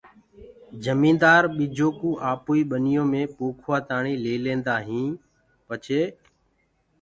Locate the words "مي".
3.11-3.21